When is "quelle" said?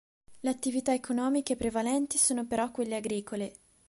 2.71-2.95